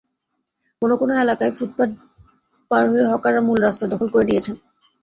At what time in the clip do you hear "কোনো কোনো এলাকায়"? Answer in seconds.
0.81-1.53